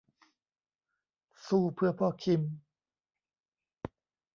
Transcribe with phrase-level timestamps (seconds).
[1.47, 2.41] สู้เพื่อพ่อคิม!